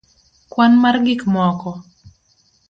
kwan 0.51 0.73
mar 0.83 0.95
gik 1.05 1.21
moko? 1.33 1.71